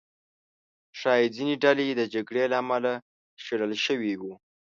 [0.99, 2.91] ښایي ځینې ډلې د جګړې له امله
[3.43, 4.33] شړل شوي وو.